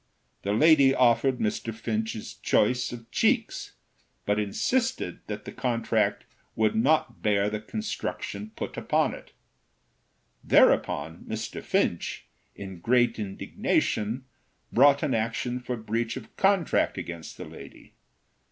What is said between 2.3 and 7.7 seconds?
choice of cheeks, but insisted that the contract would not bear the